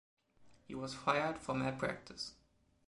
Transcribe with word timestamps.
He 0.63 0.73
was 0.73 0.95
fired 0.95 1.37
for 1.37 1.53
malpractice. 1.53 2.33